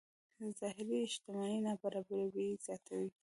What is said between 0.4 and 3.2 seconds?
ظاهري شتمنۍ نابرابرۍ زیاتوي.